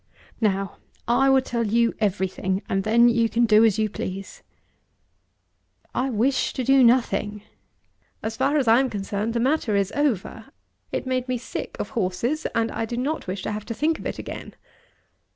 [0.41, 0.77] Now
[1.07, 4.41] I will tell you everything, and then you can do as you please."
[5.93, 7.43] "I wish to do nothing.
[8.23, 10.45] As far as I am concerned the matter is over.
[10.91, 13.99] It made me sick of horses, and I do not wish to have to think
[13.99, 14.55] of it again."